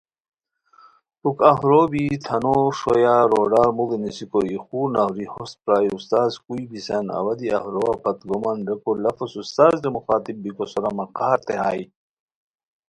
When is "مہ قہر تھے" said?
10.97-11.55